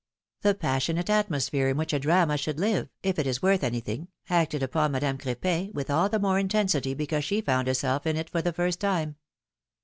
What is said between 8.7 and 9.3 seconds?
tim^.